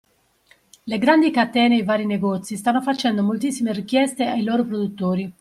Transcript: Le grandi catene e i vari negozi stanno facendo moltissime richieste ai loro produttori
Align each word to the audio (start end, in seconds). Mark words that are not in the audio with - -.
Le 0.87 0.97
grandi 0.97 1.29
catene 1.29 1.75
e 1.75 1.81
i 1.81 1.83
vari 1.83 2.07
negozi 2.07 2.57
stanno 2.57 2.81
facendo 2.81 3.21
moltissime 3.21 3.71
richieste 3.71 4.25
ai 4.25 4.41
loro 4.41 4.65
produttori 4.65 5.31